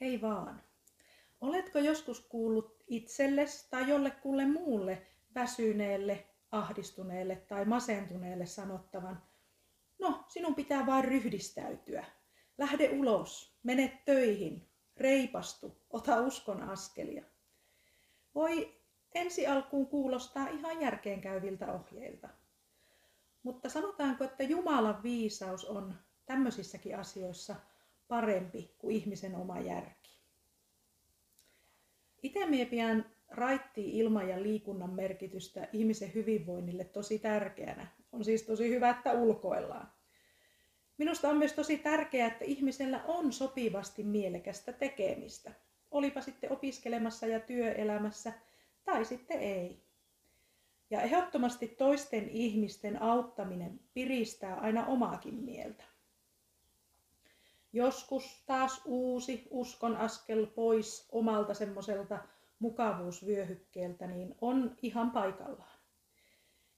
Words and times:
Hei 0.00 0.20
vaan. 0.20 0.62
Oletko 1.40 1.78
joskus 1.78 2.20
kuullut 2.20 2.84
itsellesi 2.86 3.70
tai 3.70 3.88
jollekulle 3.88 4.46
muulle 4.46 5.06
väsyneelle, 5.34 6.26
ahdistuneelle 6.50 7.36
tai 7.36 7.64
masentuneelle 7.64 8.46
sanottavan, 8.46 9.22
no 9.98 10.24
sinun 10.28 10.54
pitää 10.54 10.86
vain 10.86 11.04
ryhdistäytyä. 11.04 12.04
Lähde 12.58 12.88
ulos, 12.88 13.58
mene 13.62 14.02
töihin, 14.04 14.68
reipastu, 14.96 15.82
ota 15.90 16.20
uskon 16.20 16.62
askelia. 16.62 17.24
Voi 18.34 18.80
ensi 19.14 19.46
alkuun 19.46 19.86
kuulostaa 19.86 20.48
ihan 20.48 20.80
järkeenkäyviltä 20.80 21.72
ohjeilta. 21.72 22.28
Mutta 23.42 23.68
sanotaanko, 23.68 24.24
että 24.24 24.42
Jumalan 24.42 25.02
viisaus 25.02 25.64
on 25.64 25.94
tämmöisissäkin 26.26 26.98
asioissa 26.98 27.56
parempi 28.08 28.74
kuin 28.78 28.96
ihmisen 28.96 29.34
oma 29.34 29.60
järki. 29.60 30.18
Itse 32.22 32.46
mie 32.46 32.64
pidän 32.64 33.10
ilman 33.76 34.28
ja 34.28 34.42
liikunnan 34.42 34.90
merkitystä 34.90 35.68
ihmisen 35.72 36.14
hyvinvoinnille 36.14 36.84
tosi 36.84 37.18
tärkeänä. 37.18 37.86
On 38.12 38.24
siis 38.24 38.42
tosi 38.42 38.68
hyvä, 38.68 38.90
että 38.90 39.12
ulkoillaan. 39.12 39.92
Minusta 40.98 41.28
on 41.28 41.36
myös 41.36 41.52
tosi 41.52 41.78
tärkeää, 41.78 42.28
että 42.28 42.44
ihmisellä 42.44 43.04
on 43.04 43.32
sopivasti 43.32 44.02
mielekästä 44.02 44.72
tekemistä. 44.72 45.52
Olipa 45.90 46.20
sitten 46.20 46.52
opiskelemassa 46.52 47.26
ja 47.26 47.40
työelämässä 47.40 48.32
tai 48.84 49.04
sitten 49.04 49.40
ei. 49.40 49.82
Ja 50.90 51.02
ehdottomasti 51.02 51.68
toisten 51.68 52.28
ihmisten 52.28 53.02
auttaminen 53.02 53.80
piristää 53.94 54.54
aina 54.54 54.86
omaakin 54.86 55.34
mieltä. 55.34 55.84
Joskus 57.72 58.42
taas 58.46 58.82
uusi 58.84 59.48
uskon 59.50 59.96
askel 59.96 60.46
pois 60.46 61.08
omalta 61.12 61.54
semmoiselta 61.54 62.18
mukavuusvyöhykkeeltä 62.58 64.06
niin 64.06 64.34
on 64.40 64.76
ihan 64.82 65.10
paikallaan. 65.10 65.78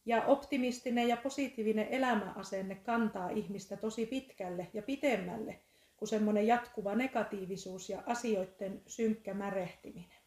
Ja 0.06 0.24
optimistinen 0.24 1.08
ja 1.08 1.16
positiivinen 1.16 1.88
elämäasenne 1.88 2.74
kantaa 2.74 3.30
ihmistä 3.30 3.76
tosi 3.76 4.06
pitkälle 4.06 4.68
ja 4.74 4.82
pitemmälle 4.82 5.60
kuin 5.96 6.08
semmoinen 6.08 6.46
jatkuva 6.46 6.94
negatiivisuus 6.94 7.88
ja 7.90 8.02
asioiden 8.06 8.82
synkkä 8.86 9.34
märehtiminen. 9.34 10.18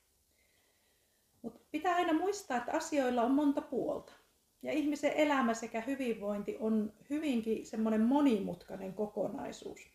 Mutta 1.41 1.59
pitää 1.71 1.95
aina 1.95 2.13
muistaa, 2.13 2.57
että 2.57 2.71
asioilla 2.71 3.23
on 3.23 3.31
monta 3.31 3.61
puolta. 3.61 4.13
Ja 4.61 4.71
ihmisen 4.71 5.13
elämä 5.13 5.53
sekä 5.53 5.81
hyvinvointi 5.81 6.57
on 6.59 6.93
hyvinkin 7.09 7.65
semmoinen 7.65 8.01
monimutkainen 8.01 8.93
kokonaisuus. 8.93 9.93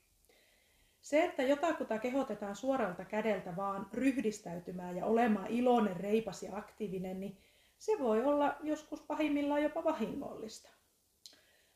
Se, 1.00 1.24
että 1.24 1.42
jotakuta 1.42 1.98
kehotetaan 1.98 2.56
suoralta 2.56 3.04
kädeltä 3.04 3.56
vaan 3.56 3.86
ryhdistäytymään 3.92 4.96
ja 4.96 5.06
olemaan 5.06 5.46
iloinen, 5.46 5.96
reipas 5.96 6.42
ja 6.42 6.56
aktiivinen, 6.56 7.20
niin 7.20 7.38
se 7.78 7.92
voi 7.98 8.24
olla 8.24 8.56
joskus 8.62 9.00
pahimmillaan 9.00 9.62
jopa 9.62 9.84
vahingollista. 9.84 10.70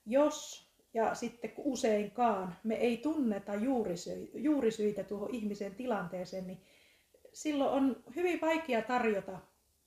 Jos 0.06 0.68
ja 0.94 1.14
sitten 1.14 1.52
useinkaan 1.56 2.56
me 2.64 2.74
ei 2.74 2.96
tunneta 2.96 3.52
juurisyitä 4.34 5.04
tuohon 5.04 5.34
ihmisen 5.34 5.74
tilanteeseen, 5.74 6.46
niin 6.46 6.62
silloin 7.32 7.72
on 7.72 8.02
hyvin 8.16 8.40
vaikea 8.40 8.82
tarjota 8.82 9.38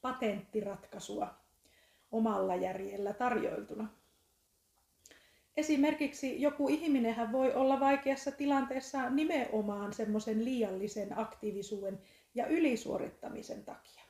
patenttiratkaisua 0.02 1.36
omalla 2.12 2.56
järjellä 2.56 3.14
tarjoiltuna. 3.14 3.90
Esimerkiksi 5.58 6.42
joku 6.42 6.70
ihminen 6.70 7.32
voi 7.32 7.54
olla 7.54 7.80
vaikeassa 7.80 8.32
tilanteessa 8.32 9.10
nimenomaan 9.10 9.94
semmoisen 9.94 10.46
liiallisen 10.46 11.20
aktiivisuuden 11.20 12.00
ja 12.34 12.48
ylisuorittamisen 12.48 13.66
takia. 13.66 14.04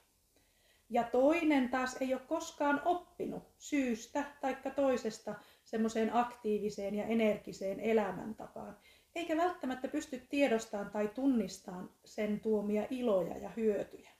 Ja 0.90 1.04
toinen 1.04 1.70
taas 1.70 1.98
ei 2.02 2.14
ole 2.14 2.22
koskaan 2.28 2.82
oppinut 2.86 3.44
syystä 3.58 4.24
tai 4.42 4.58
toisesta 4.76 5.36
semmoiseen 5.64 6.16
aktiiviseen 6.16 6.96
ja 6.96 7.06
energiseen 7.06 7.80
elämäntapaan, 7.80 8.78
eikä 9.16 9.38
välttämättä 9.38 9.88
pysty 9.88 10.22
tiedostamaan 10.30 10.92
tai 10.92 11.08
tunnistamaan 11.08 11.90
sen 12.06 12.40
tuomia 12.40 12.88
iloja 12.90 13.38
ja 13.38 13.50
hyötyjä. 13.50 14.15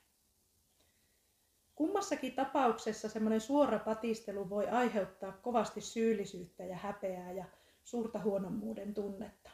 Kummassakin 1.76 2.32
tapauksessa 2.32 3.08
semmoinen 3.08 3.40
suora 3.40 3.78
patistelu 3.78 4.50
voi 4.50 4.68
aiheuttaa 4.68 5.32
kovasti 5.32 5.80
syyllisyyttä 5.80 6.64
ja 6.64 6.76
häpeää 6.76 7.32
ja 7.32 7.44
suurta 7.84 8.18
huonommuuden 8.18 8.94
tunnetta. 8.94 9.50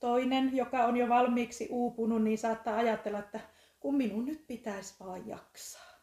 Toinen, 0.00 0.56
joka 0.56 0.84
on 0.84 0.96
jo 0.96 1.08
valmiiksi 1.08 1.68
uupunut, 1.70 2.22
niin 2.22 2.38
saattaa 2.38 2.76
ajatella, 2.76 3.18
että 3.18 3.40
kun 3.80 3.94
minun 3.94 4.26
nyt 4.26 4.46
pitäisi 4.46 4.94
vaan 5.00 5.28
jaksaa. 5.28 5.98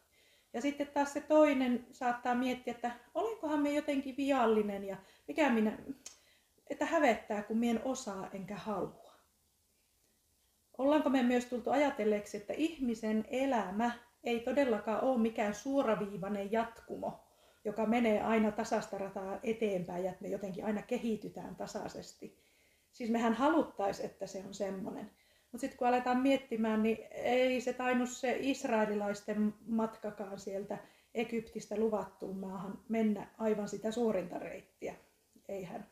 Ja 0.52 0.60
sitten 0.60 0.86
taas 0.86 1.12
se 1.12 1.20
toinen 1.20 1.86
saattaa 1.92 2.34
miettiä, 2.34 2.74
että 2.74 2.90
olenkohan 3.14 3.62
me 3.62 3.74
jotenkin 3.74 4.16
viallinen 4.16 4.84
ja 4.84 4.96
mikä 5.28 5.50
minä, 5.50 5.78
että 6.70 6.86
hävettää, 6.86 7.42
kun 7.42 7.58
mien 7.58 7.80
osaa 7.84 8.30
enkä 8.32 8.56
halua. 8.56 9.12
Ollaanko 10.78 11.10
me 11.10 11.22
myös 11.22 11.44
tultu 11.44 11.70
ajatelleeksi, 11.70 12.36
että 12.36 12.52
ihmisen 12.52 13.24
elämä 13.30 14.05
ei 14.26 14.40
todellakaan 14.40 15.04
ole 15.04 15.18
mikään 15.20 15.54
suoraviivainen 15.54 16.52
jatkumo, 16.52 17.20
joka 17.64 17.86
menee 17.86 18.22
aina 18.22 18.52
tasasta 18.52 18.98
rataa 18.98 19.38
eteenpäin 19.42 20.04
ja 20.04 20.10
että 20.10 20.22
me 20.22 20.28
jotenkin 20.28 20.64
aina 20.64 20.82
kehitytään 20.82 21.56
tasaisesti. 21.56 22.38
Siis 22.92 23.10
mehän 23.10 23.34
haluttaisiin, 23.34 24.06
että 24.06 24.26
se 24.26 24.44
on 24.46 24.54
semmoinen. 24.54 25.10
Mutta 25.52 25.60
sitten 25.60 25.78
kun 25.78 25.88
aletaan 25.88 26.20
miettimään, 26.20 26.82
niin 26.82 26.98
ei 27.10 27.60
se 27.60 27.72
tainnut 27.72 28.10
se 28.10 28.36
israelilaisten 28.40 29.54
matkakaan 29.66 30.38
sieltä 30.38 30.78
Egyptistä 31.14 31.76
luvattuun 31.76 32.38
maahan 32.38 32.78
mennä 32.88 33.30
aivan 33.38 33.68
sitä 33.68 33.90
suorinta 33.90 34.38
reittiä. 34.38 34.94
Eihän. 35.48 35.90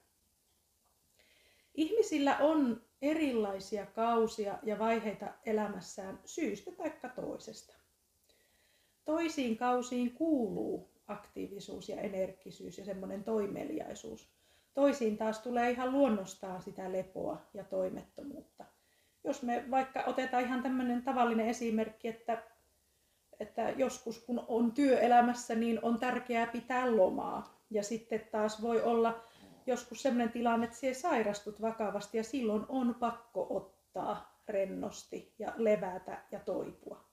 Ihmisillä 1.75 2.37
on 2.39 2.83
erilaisia 3.03 3.87
kausia 3.87 4.59
ja 4.63 4.79
vaiheita 4.79 5.27
elämässään 5.47 6.21
syystä 6.25 6.71
tai 6.73 6.93
toisesta. 7.17 7.84
Toisiin 9.05 9.57
kausiin 9.57 10.15
kuuluu 10.15 10.91
aktiivisuus 11.07 11.89
ja 11.89 12.01
energisyys 12.01 12.79
ja 12.79 12.85
semmoinen 12.85 13.25
toimeliaisuus. 13.25 14.29
Toisiin 14.75 15.19
taas 15.19 15.39
tulee 15.39 15.71
ihan 15.71 15.93
luonnostaan 15.93 16.63
sitä 16.63 16.93
lepoa 16.93 17.43
ja 17.55 17.65
toimettomuutta. 17.65 18.65
Jos 19.25 19.43
me 19.43 19.65
vaikka 19.71 20.05
otetaan 20.07 20.43
ihan 20.43 20.63
tämmöinen 20.63 21.03
tavallinen 21.03 21.49
esimerkki, 21.49 22.09
että, 22.09 22.43
että 23.41 23.71
joskus 23.71 24.25
kun 24.25 24.45
on 24.49 24.73
työelämässä, 24.73 25.55
niin 25.55 25.79
on 25.83 25.99
tärkeää 25.99 26.47
pitää 26.47 26.97
lomaa. 26.97 27.65
Ja 27.71 27.83
sitten 27.83 28.21
taas 28.33 28.63
voi 28.63 28.83
olla 28.83 29.25
joskus 29.67 30.03
sellainen 30.03 30.33
tilanne, 30.33 30.65
että 30.65 30.77
siellä 30.77 30.99
sairastut 30.99 31.63
vakavasti 31.63 32.17
ja 32.17 32.25
silloin 32.25 32.65
on 32.69 32.95
pakko 32.95 33.47
ottaa 33.51 34.41
rennosti 34.49 35.35
ja 35.39 35.53
levätä 35.57 36.23
ja 36.33 36.41
toipua. 36.41 37.04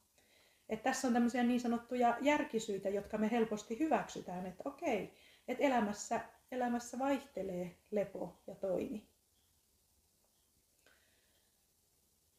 Että 0.72 0.84
tässä 0.84 1.08
on 1.08 1.14
tämmöisiä 1.14 1.44
niin 1.44 1.60
sanottuja 1.60 2.18
järkisyitä, 2.22 2.90
jotka 2.90 3.18
me 3.18 3.32
helposti 3.32 3.80
hyväksytään, 3.80 4.46
että 4.46 4.64
okei, 4.66 5.14
että 5.48 5.64
elämässä, 5.64 6.22
elämässä 6.52 7.00
vaihtelee 7.00 7.76
lepo 7.92 8.42
ja 8.48 8.56
toimi. 8.56 9.08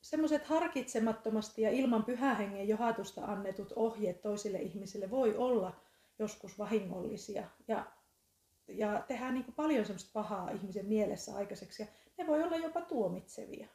Semmoiset 0.00 0.44
harkitsemattomasti 0.44 1.62
ja 1.62 1.70
ilman 1.70 2.04
pyhähengen 2.04 2.68
johatusta 2.68 3.24
annetut 3.24 3.72
ohjeet 3.76 4.22
toisille 4.22 4.58
ihmisille 4.58 5.10
voi 5.10 5.36
olla 5.36 5.80
joskus 6.18 6.58
vahingollisia 6.58 7.48
ja, 7.68 7.86
ja 8.68 9.04
tehdään 9.08 9.34
niin 9.34 9.52
paljon 9.56 9.84
semmoista 9.84 10.10
pahaa 10.12 10.50
ihmisen 10.50 10.86
mielessä 10.86 11.36
aikaiseksi 11.36 11.82
ja 11.82 11.88
ne 12.18 12.26
voi 12.26 12.42
olla 12.42 12.56
jopa 12.56 12.80
tuomitsevia 12.80 13.68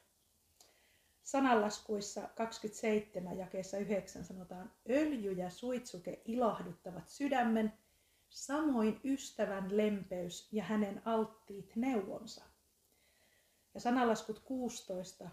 sananlaskuissa 1.28 2.30
27 2.36 3.38
jakeessa 3.38 3.78
9 3.78 4.26
sanotaan, 4.26 4.72
öljy 4.90 5.32
ja 5.32 5.50
suitsuke 5.50 6.22
ilahduttavat 6.26 7.10
sydämen, 7.10 7.74
samoin 8.30 9.00
ystävän 9.04 9.78
lempeys 9.78 10.48
ja 10.52 10.64
hänen 10.64 11.02
alttiit 11.06 11.76
neuvonsa. 11.76 12.46
Ja 13.74 13.80
sananlaskut 13.80 14.40
16, 14.40 15.30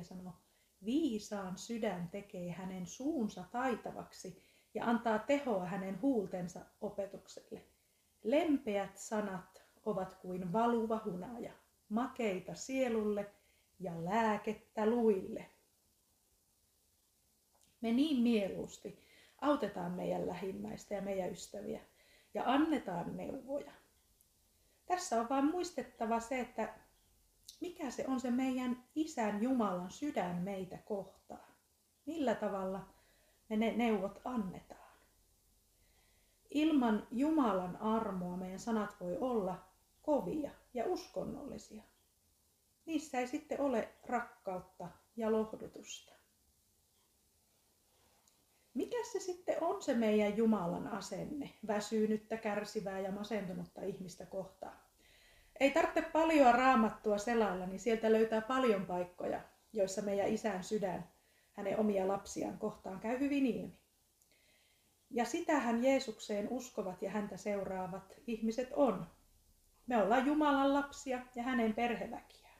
23-24 0.00 0.04
sanoo, 0.04 0.32
viisaan 0.84 1.58
sydän 1.58 2.08
tekee 2.08 2.50
hänen 2.50 2.86
suunsa 2.86 3.44
taitavaksi 3.52 4.42
ja 4.74 4.84
antaa 4.84 5.18
tehoa 5.18 5.66
hänen 5.66 6.02
huultensa 6.02 6.60
opetukselle. 6.80 7.62
Lempeät 8.22 8.98
sanat 8.98 9.64
ovat 9.84 10.14
kuin 10.14 10.52
valuva 10.52 11.00
hunaja, 11.04 11.52
makeita 11.88 12.54
sielulle– 12.54 13.30
ja 13.82 14.04
lääkettä 14.04 14.86
luille. 14.86 15.46
Me 17.80 17.92
niin 17.92 18.22
mieluusti 18.22 18.98
autetaan 19.40 19.92
meidän 19.92 20.26
lähimmäistä 20.26 20.94
ja 20.94 21.02
meidän 21.02 21.30
ystäviä 21.30 21.80
ja 22.34 22.42
annetaan 22.46 23.16
neuvoja. 23.16 23.72
Tässä 24.86 25.20
on 25.20 25.28
vain 25.28 25.44
muistettava 25.44 26.20
se, 26.20 26.40
että 26.40 26.74
mikä 27.60 27.90
se 27.90 28.04
on 28.08 28.20
se 28.20 28.30
meidän 28.30 28.84
Isän 28.94 29.42
Jumalan 29.42 29.90
sydän 29.90 30.36
meitä 30.36 30.78
kohtaan. 30.78 31.52
Millä 32.06 32.34
tavalla 32.34 32.88
me 33.48 33.56
ne 33.56 33.72
neuvot 33.76 34.20
annetaan. 34.24 34.92
Ilman 36.50 37.06
Jumalan 37.10 37.76
armoa 37.76 38.36
meidän 38.36 38.60
sanat 38.60 39.00
voi 39.00 39.16
olla 39.18 39.64
kovia 40.02 40.50
ja 40.74 40.84
uskonnollisia. 40.86 41.82
Niissä 42.86 43.18
ei 43.18 43.26
sitten 43.26 43.60
ole 43.60 43.88
rakkautta 44.06 44.88
ja 45.16 45.32
lohdutusta. 45.32 46.12
Mikä 48.74 48.96
se 49.12 49.20
sitten 49.20 49.56
on 49.60 49.82
se 49.82 49.94
meidän 49.94 50.36
Jumalan 50.36 50.88
asenne, 50.88 51.50
väsynyttä, 51.66 52.36
kärsivää 52.36 53.00
ja 53.00 53.12
masentunutta 53.12 53.82
ihmistä 53.82 54.26
kohtaan? 54.26 54.76
Ei 55.60 55.70
tarvitse 55.70 56.02
paljon 56.02 56.54
raamattua 56.54 57.18
selailla, 57.18 57.66
niin 57.66 57.80
sieltä 57.80 58.12
löytää 58.12 58.40
paljon 58.40 58.86
paikkoja, 58.86 59.40
joissa 59.72 60.02
meidän 60.02 60.28
isän 60.28 60.64
sydän 60.64 61.08
hänen 61.52 61.78
omia 61.78 62.08
lapsiaan 62.08 62.58
kohtaan 62.58 63.00
käy 63.00 63.18
hyvin 63.18 63.46
ilmi. 63.46 63.78
Ja 65.10 65.24
sitähän 65.24 65.84
Jeesukseen 65.84 66.48
uskovat 66.50 67.02
ja 67.02 67.10
häntä 67.10 67.36
seuraavat 67.36 68.14
ihmiset 68.26 68.68
on. 68.72 69.06
Me 69.86 70.02
ollaan 70.02 70.26
Jumalan 70.26 70.74
lapsia 70.74 71.26
ja 71.34 71.42
hänen 71.42 71.74
perheväkiään. 71.74 72.51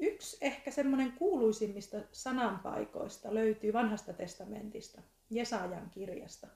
Yksi 0.00 0.38
ehkä 0.40 0.70
semmoinen 0.70 1.12
kuuluisimmista 1.12 1.96
sananpaikoista 2.12 3.34
löytyy 3.34 3.72
vanhasta 3.72 4.12
testamentista, 4.12 5.02
Jesajan 5.30 5.90
kirjasta. 5.90 6.46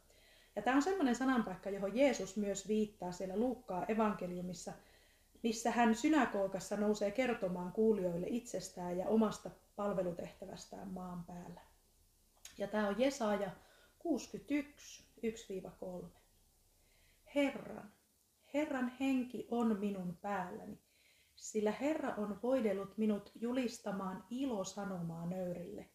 Ja 0.56 0.62
tämä 0.62 0.76
on 0.76 0.82
semmoinen 0.82 1.16
sananpaikka, 1.16 1.70
johon 1.70 1.96
Jeesus 1.96 2.36
myös 2.36 2.68
viittaa 2.68 3.12
siellä 3.12 3.36
Luukkaa 3.36 3.84
evankeliumissa, 3.88 4.72
missä 5.42 5.70
hän 5.70 5.94
synagogassa 5.94 6.76
nousee 6.76 7.10
kertomaan 7.10 7.72
kuulijoille 7.72 8.26
itsestään 8.30 8.98
ja 8.98 9.08
omasta 9.08 9.50
palvelutehtävästään 9.76 10.88
maan 10.88 11.24
päällä. 11.24 11.60
Ja 12.58 12.68
tämä 12.68 12.88
on 12.88 13.00
Jesaja 13.00 13.50
61, 13.98 15.04
1-3. 16.02 16.06
Herran, 17.34 17.92
Herran 18.54 18.92
henki 19.00 19.46
on 19.50 19.78
minun 19.78 20.18
päälläni, 20.22 20.78
sillä 21.42 21.70
Herra 21.70 22.14
on 22.16 22.38
voidellut 22.42 22.98
minut 22.98 23.32
julistamaan 23.34 24.24
ilosanomaa 24.30 25.26
nöyrille. 25.26 25.88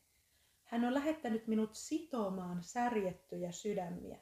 Hän 0.64 0.86
on 0.86 0.94
lähettänyt 0.94 1.48
minut 1.48 1.76
sitomaan 1.76 2.64
särjettyjä 2.64 3.52
sydämiä, 3.52 4.18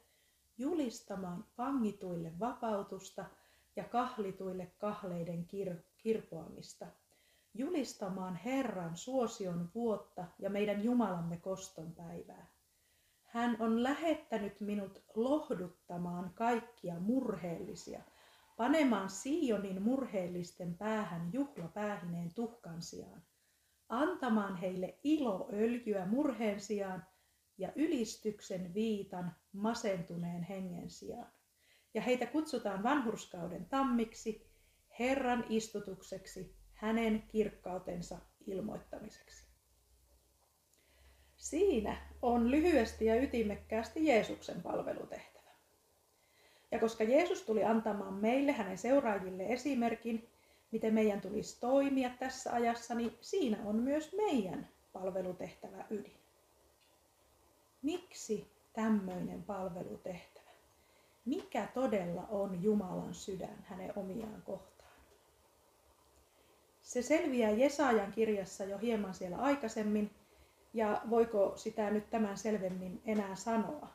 julistamaan 0.57 1.45
vangituille 1.57 2.39
vapautusta 2.39 3.25
ja 3.75 3.83
kahlituille 3.83 4.71
kahleiden 4.77 5.47
kir- 5.53 5.83
kirpoamista, 5.97 6.85
julistamaan 7.53 8.35
Herran 8.35 8.97
suosion 8.97 9.69
vuotta 9.75 10.25
ja 10.39 10.49
meidän 10.49 10.83
Jumalamme 10.83 11.37
koston 11.37 11.95
päivää. 11.95 12.47
Hän 13.23 13.57
on 13.59 13.83
lähettänyt 13.83 14.61
minut 14.61 15.03
lohduttamaan 15.15 16.31
kaikkia 16.35 16.99
murheellisia– 16.99 18.01
panemaan 18.55 19.09
Sionin 19.09 19.81
murheellisten 19.81 20.77
päähän 20.77 21.33
juhlapäähineen 21.33 22.33
tuhkan 22.33 22.81
sijaan, 22.81 23.23
antamaan 23.89 24.55
heille 24.57 24.99
iloöljyä 25.03 26.05
murheen 26.05 26.59
sijaan 26.59 27.05
ja 27.57 27.71
ylistyksen 27.75 28.73
viitan 28.73 29.35
masentuneen 29.53 30.43
hengen 30.43 30.89
sijaan. 30.89 31.31
Ja 31.93 32.01
heitä 32.01 32.25
kutsutaan 32.25 32.83
vanhurskauden 32.83 33.65
tammiksi, 33.65 34.47
Herran 34.99 35.45
istutukseksi, 35.49 36.55
hänen 36.73 37.23
kirkkautensa 37.27 38.17
ilmoittamiseksi. 38.47 39.45
Siinä 41.37 41.97
on 42.21 42.51
lyhyesti 42.51 43.05
ja 43.05 43.21
ytimekkäästi 43.21 44.05
Jeesuksen 44.05 44.61
palvelutehtävä. 44.61 45.34
Ja 46.71 46.79
koska 46.79 47.03
Jeesus 47.03 47.41
tuli 47.41 47.63
antamaan 47.63 48.13
meille, 48.13 48.51
hänen 48.51 48.77
seuraajille 48.77 49.43
esimerkin, 49.43 50.29
miten 50.71 50.93
meidän 50.93 51.21
tulisi 51.21 51.59
toimia 51.59 52.09
tässä 52.19 52.53
ajassa, 52.53 52.95
niin 52.95 53.17
siinä 53.21 53.57
on 53.65 53.75
myös 53.75 54.13
meidän 54.13 54.67
palvelutehtävä 54.93 55.85
ydin. 55.89 56.17
Miksi 57.81 58.47
tämmöinen 58.73 59.43
palvelutehtävä? 59.43 60.45
Mikä 61.25 61.67
todella 61.73 62.25
on 62.29 62.63
Jumalan 62.63 63.13
sydän 63.13 63.65
hänen 63.67 63.93
omiaan 63.95 64.41
kohtaan? 64.41 64.75
Se 66.81 67.01
selviää 67.01 67.51
Jesajan 67.51 68.11
kirjassa 68.11 68.63
jo 68.63 68.77
hieman 68.77 69.13
siellä 69.13 69.37
aikaisemmin, 69.37 70.11
ja 70.73 71.01
voiko 71.09 71.53
sitä 71.55 71.91
nyt 71.91 72.09
tämän 72.09 72.37
selvemmin 72.37 73.01
enää 73.05 73.35
sanoa? 73.35 73.94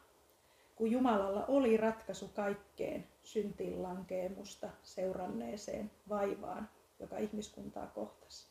Kun 0.80 0.90
Jumalalla 0.90 1.44
oli 1.46 1.76
ratkaisu 1.76 2.28
kaikkeen 2.28 3.08
syntiin 3.22 3.82
lankeemusta 3.82 4.70
seuranneeseen 4.82 5.90
vaivaan, 6.08 6.68
joka 6.98 7.18
ihmiskuntaa 7.18 7.86
kohtasi. 7.86 8.48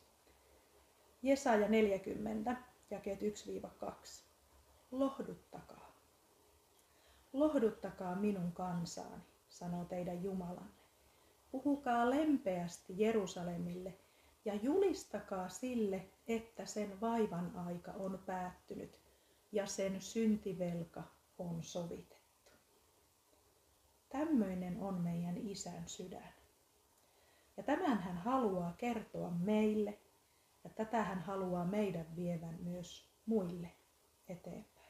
Jesaja 1.22 1.68
40, 1.68 2.56
jakeet 2.90 3.20
1-2. 3.22 3.24
Lohduttakaa. 4.90 5.92
Lohduttakaa 7.32 8.14
minun 8.14 8.52
kansaani, 8.52 9.22
sanoo 9.48 9.84
teidän 9.84 10.22
Jumalanne. 10.22 10.82
Puhukaa 11.50 12.10
lempeästi 12.10 12.94
Jerusalemille 12.96 13.94
ja 14.44 14.54
julistakaa 14.54 15.48
sille, 15.48 16.06
että 16.28 16.66
sen 16.66 17.00
vaivan 17.00 17.56
aika 17.56 17.92
on 17.92 18.22
päättynyt 18.26 19.00
ja 19.52 19.66
sen 19.66 20.00
syntivelka 20.00 21.02
on 21.38 21.62
sovitettu. 21.62 22.19
Tämmöinen 24.10 24.80
on 24.80 25.00
meidän 25.00 25.36
isän 25.36 25.88
sydän. 25.88 26.34
Ja 27.56 27.62
tämän 27.62 27.98
hän 28.02 28.16
haluaa 28.16 28.74
kertoa 28.78 29.30
meille 29.30 29.98
ja 30.64 30.70
tätä 30.70 31.02
hän 31.04 31.18
haluaa 31.18 31.64
meidän 31.64 32.16
vievän 32.16 32.58
myös 32.62 33.10
muille 33.26 33.70
eteenpäin. 34.28 34.80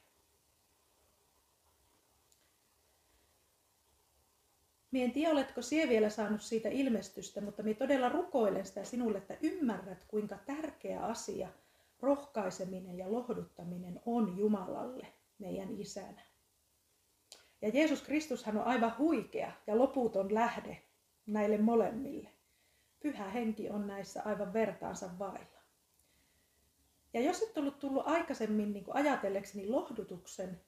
Mie 4.90 5.04
en 5.04 5.12
tiedä, 5.12 5.32
oletko 5.32 5.62
sie 5.62 5.88
vielä 5.88 6.10
saanut 6.10 6.42
siitä 6.42 6.68
ilmestystä, 6.68 7.40
mutta 7.40 7.62
minä 7.62 7.78
todella 7.78 8.08
rukoilen 8.08 8.66
sitä 8.66 8.84
sinulle, 8.84 9.18
että 9.18 9.36
ymmärrät, 9.42 10.04
kuinka 10.08 10.38
tärkeä 10.46 11.00
asia 11.00 11.48
rohkaiseminen 12.00 12.98
ja 12.98 13.12
lohduttaminen 13.12 14.00
on 14.06 14.38
Jumalalle, 14.38 15.06
meidän 15.38 15.80
isänä. 15.80 16.29
Ja 17.62 17.68
Jeesus 17.74 18.02
Kristushan 18.02 18.56
on 18.56 18.64
aivan 18.64 18.98
huikea 18.98 19.52
ja 19.66 19.78
loputon 19.78 20.34
lähde 20.34 20.82
näille 21.26 21.58
molemmille. 21.58 22.28
Pyhä 23.00 23.30
henki 23.30 23.70
on 23.70 23.86
näissä 23.86 24.22
aivan 24.24 24.52
vertaansa 24.52 25.10
vailla. 25.18 25.60
Ja 27.14 27.20
jos 27.20 27.42
et 27.42 27.58
ollut 27.58 27.78
tullut 27.78 28.06
aikaisemmin 28.06 28.72
niin 28.72 28.84
ajatelleeksi, 28.88 29.58
niin 29.58 29.72
lohdutuksen 29.72 30.60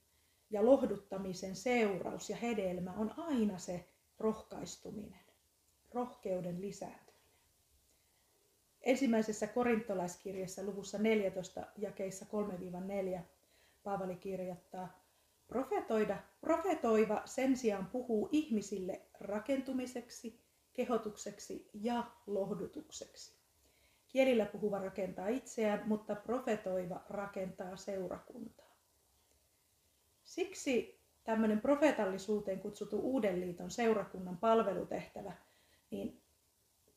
ja 0.50 0.66
lohduttamisen 0.66 1.56
seuraus 1.56 2.30
ja 2.30 2.36
hedelmä 2.36 2.92
on 2.92 3.14
aina 3.16 3.58
se 3.58 3.88
rohkaistuminen, 4.18 5.20
rohkeuden 5.92 6.60
lisääntyminen. 6.60 7.12
Ensimmäisessä 8.80 9.46
korintolaiskirjassa 9.46 10.62
luvussa 10.62 10.98
14 10.98 11.66
jakeissa 11.76 12.26
3-4 13.18 13.20
Paavali 13.82 14.16
kirjoittaa, 14.16 15.01
Profetoida, 15.48 16.18
profetoiva 16.40 17.22
sen 17.24 17.56
sijaan 17.56 17.86
puhuu 17.86 18.28
ihmisille 18.32 19.00
rakentumiseksi, 19.20 20.40
kehotukseksi 20.72 21.70
ja 21.74 22.04
lohdutukseksi. 22.26 23.36
Kielillä 24.08 24.46
puhuva 24.46 24.78
rakentaa 24.78 25.28
itseään, 25.28 25.88
mutta 25.88 26.14
profetoiva 26.14 27.04
rakentaa 27.08 27.76
seurakuntaa. 27.76 28.76
Siksi 30.24 31.00
tämmöinen 31.24 31.60
profeetallisuuteen 31.60 32.60
kutsuttu 32.60 32.98
Uuden 32.98 33.40
liiton 33.40 33.70
seurakunnan 33.70 34.36
palvelutehtävä, 34.36 35.32
niin 35.90 36.22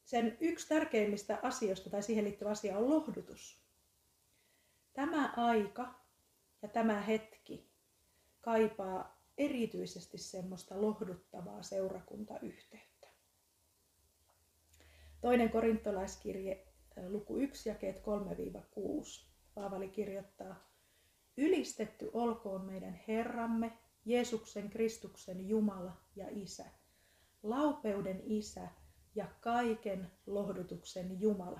sen 0.06 0.38
yksi 0.40 0.68
tärkeimmistä 0.68 1.40
asioista 1.42 1.90
tai 1.90 2.04
siihen 2.04 2.26
liittyvä 2.26 2.50
asia 2.50 2.78
on 2.78 2.90
lohdutus. 2.90 3.62
Tämä 4.94 5.34
aika 5.38 5.94
ja 6.62 6.68
tämä 6.70 7.02
hetki 7.02 7.70
kaipaa 8.46 9.22
erityisesti 9.38 10.18
semmoista 10.18 10.82
lohduttavaa 10.82 11.64
seurakuntayhteyttä. 11.64 13.08
Toinen 15.22 15.50
korintolaiskirje, 15.50 16.68
luku 17.08 17.38
1, 17.38 17.70
jakeet 17.70 17.98
3-6. 17.98 18.02
Paavali 19.56 19.90
kirjoittaa, 19.90 20.70
Ylistetty 21.38 22.10
olkoon 22.14 22.66
meidän 22.66 23.00
Herramme, 23.08 23.72
Jeesuksen 24.06 24.70
Kristuksen 24.70 25.50
Jumala 25.50 25.98
ja 26.16 26.28
Isä, 26.32 26.66
laupeuden 27.44 28.22
Isä 28.26 28.68
ja 29.16 29.28
kaiken 29.42 30.12
lohdutuksen 30.26 31.22
Jumala, 31.22 31.60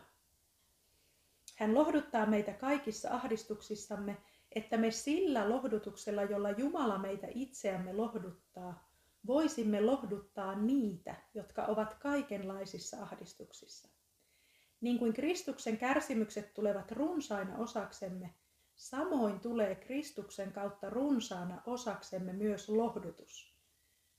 Hän 1.56 1.76
lohduttaa 1.76 2.26
meitä 2.26 2.54
kaikissa 2.54 3.10
ahdistuksissamme, 3.10 4.18
että 4.56 4.78
me 4.78 4.92
sillä 4.92 5.50
lohdutuksella, 5.50 6.24
jolla 6.24 6.50
Jumala 6.50 6.98
meitä 6.98 7.28
itseämme 7.34 7.94
lohduttaa, 7.94 8.90
voisimme 9.28 9.82
lohduttaa 9.82 10.56
niitä, 10.56 11.16
jotka 11.34 11.66
ovat 11.66 11.94
kaikenlaisissa 11.94 13.04
ahdistuksissa. 13.04 13.90
Niin 14.82 15.00
kuin 15.00 15.14
Kristuksen 15.14 15.78
kärsimykset 15.78 16.54
tulevat 16.54 16.92
runsaina 16.92 17.58
osaksemme, 17.58 18.34
samoin 18.76 19.40
tulee 19.40 19.76
Kristuksen 19.76 20.52
kautta 20.52 20.90
runsaana 20.90 21.62
osaksemme 21.66 22.34
myös 22.34 22.70
lohdutus. 22.70 23.56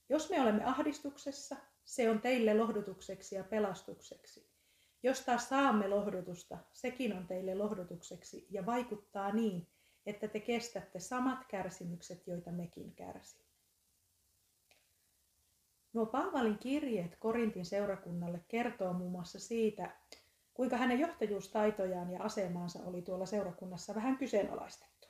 Jos 0.09 0.29
me 0.29 0.41
olemme 0.41 0.63
ahdistuksessa, 0.65 1.55
se 1.85 2.09
on 2.09 2.21
teille 2.21 2.53
lohdutukseksi 2.53 3.35
ja 3.35 3.43
pelastukseksi. 3.43 4.49
Jos 5.03 5.21
taas 5.21 5.49
saamme 5.49 5.87
lohdutusta, 5.87 6.57
sekin 6.73 7.17
on 7.17 7.27
teille 7.27 7.55
lohdutukseksi 7.55 8.47
ja 8.49 8.65
vaikuttaa 8.65 9.31
niin, 9.31 9.67
että 10.07 10.27
te 10.27 10.39
kestätte 10.39 10.99
samat 10.99 11.45
kärsimykset, 11.47 12.27
joita 12.27 12.51
mekin 12.51 12.95
kärsimme. 12.95 13.47
Nuo 15.93 16.05
Paavalin 16.05 16.57
kirjeet 16.57 17.15
Korintin 17.19 17.65
seurakunnalle 17.65 18.41
kertoo 18.47 18.93
muun 18.93 19.11
muassa 19.11 19.39
siitä, 19.39 19.95
kuinka 20.53 20.77
hänen 20.77 20.99
johtajuustaitojaan 20.99 22.11
ja 22.11 22.23
asemaansa 22.23 22.79
oli 22.85 23.01
tuolla 23.01 23.25
seurakunnassa 23.25 23.95
vähän 23.95 24.17
kyseenalaistettu. 24.17 25.07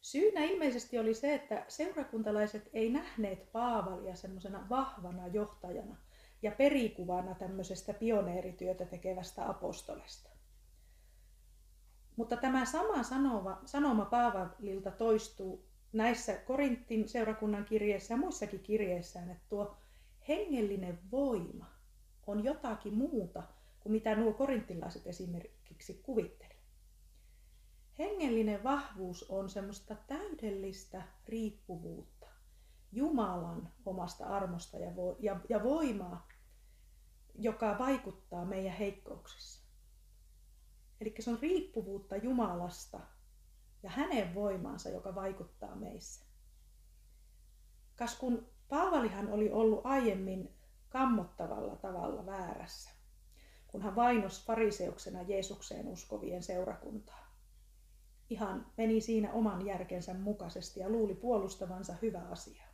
Syynä 0.00 0.44
ilmeisesti 0.44 0.98
oli 0.98 1.14
se, 1.14 1.34
että 1.34 1.64
seurakuntalaiset 1.68 2.70
ei 2.72 2.90
nähneet 2.90 3.52
Paavalia 3.52 4.14
semmoisena 4.14 4.66
vahvana 4.68 5.26
johtajana 5.26 5.96
ja 6.42 6.50
perikuvana 6.50 7.34
tämmöisestä 7.34 7.94
pioneerityötä 7.94 8.84
tekevästä 8.84 9.48
apostolesta. 9.48 10.37
Mutta 12.18 12.36
tämä 12.36 12.64
sama 12.64 13.02
sanoma, 13.02 13.60
sanoma 13.64 14.04
Paavalilta 14.04 14.90
toistuu 14.90 15.64
näissä 15.92 16.36
Korintin 16.36 17.08
seurakunnan 17.08 17.64
kirjeissä 17.64 18.14
ja 18.14 18.18
muissakin 18.18 18.60
kirjeissään, 18.60 19.30
että 19.30 19.44
tuo 19.48 19.76
hengellinen 20.28 20.98
voima 21.10 21.66
on 22.26 22.44
jotakin 22.44 22.94
muuta 22.94 23.42
kuin 23.80 23.92
mitä 23.92 24.16
nuo 24.16 24.32
korintilaiset 24.32 25.06
esimerkiksi 25.06 26.00
kuvitteli. 26.02 26.54
Hengellinen 27.98 28.64
vahvuus 28.64 29.30
on 29.30 29.50
semmoista 29.50 29.96
täydellistä 30.06 31.02
riippuvuutta 31.28 32.26
Jumalan 32.92 33.72
omasta 33.86 34.26
armosta 34.26 34.78
ja, 34.78 34.90
vo- 34.90 35.16
ja, 35.18 35.40
ja 35.48 35.62
voimaa, 35.62 36.28
joka 37.34 37.78
vaikuttaa 37.78 38.44
meidän 38.44 38.76
heikkouksissa. 38.76 39.67
Eli 41.00 41.14
se 41.18 41.30
on 41.30 41.38
riippuvuutta 41.42 42.16
Jumalasta 42.16 43.00
ja 43.82 43.90
hänen 43.90 44.34
voimaansa, 44.34 44.88
joka 44.88 45.14
vaikuttaa 45.14 45.74
meissä. 45.74 46.24
Kas 47.96 48.18
kun 48.18 48.46
Paavalihan 48.68 49.28
oli 49.28 49.50
ollut 49.50 49.80
aiemmin 49.84 50.54
kammottavalla 50.88 51.76
tavalla 51.76 52.26
väärässä, 52.26 52.90
kun 53.66 53.82
hän 53.82 53.96
vainos 53.96 54.44
fariseuksena 54.44 55.22
Jeesukseen 55.22 55.88
uskovien 55.88 56.42
seurakuntaa. 56.42 57.28
Ihan 58.30 58.66
meni 58.76 59.00
siinä 59.00 59.32
oman 59.32 59.66
järkensä 59.66 60.14
mukaisesti 60.14 60.80
ja 60.80 60.88
luuli 60.88 61.14
puolustavansa 61.14 61.94
hyvä 62.02 62.22
asia. 62.30 62.64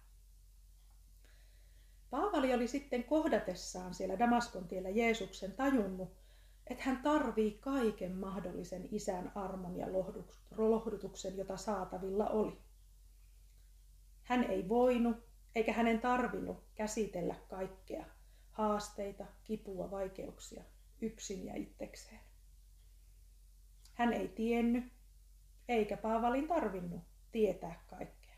Paavali 2.11 2.55
oli 2.55 2.69
sitten 2.69 3.05
kohdatessaan 3.05 3.95
siellä 3.95 4.19
Damaskon 4.19 4.69
tiellä 4.69 4.89
Jeesuksen 4.89 5.53
tajunnut, 5.53 6.24
että 6.67 6.85
hän 6.85 7.03
tarvii 7.03 7.59
kaiken 7.61 8.17
mahdollisen 8.17 8.89
isän 8.91 9.33
armon 9.35 9.77
ja 9.77 9.87
lohdutuksen, 10.57 11.37
jota 11.37 11.57
saatavilla 11.57 12.27
oli. 12.27 12.59
Hän 14.23 14.45
ei 14.45 14.69
voinut 14.69 15.17
eikä 15.55 15.73
hänen 15.73 16.01
tarvinnut 16.01 16.65
käsitellä 16.75 17.35
kaikkea, 17.49 18.05
haasteita, 18.51 19.27
kipua, 19.45 19.91
vaikeuksia, 19.91 20.65
yksin 21.01 21.47
ja 21.47 21.55
itsekseen. 21.55 22.21
Hän 23.95 24.13
ei 24.13 24.29
tiennyt, 24.29 24.85
eikä 25.69 25.97
Paavalin 25.97 26.49
tarvinnut 26.49 27.03
tietää 27.33 27.85
kaikkea. 27.87 28.35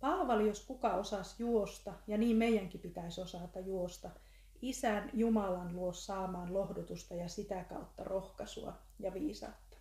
Paavali, 0.00 0.46
jos 0.46 0.66
kuka 0.66 0.94
osasi 0.94 1.34
juosta, 1.38 1.94
ja 2.06 2.18
niin 2.18 2.36
meidänkin 2.36 2.80
pitäisi 2.80 3.20
osata 3.20 3.60
juosta, 3.60 4.10
Isän 4.62 5.10
Jumalan 5.12 5.76
luo 5.76 5.92
saamaan 5.92 6.54
lohdutusta 6.54 7.14
ja 7.14 7.28
sitä 7.28 7.64
kautta 7.64 8.04
rohkaisua 8.04 8.78
ja 8.98 9.14
viisautta. 9.14 9.76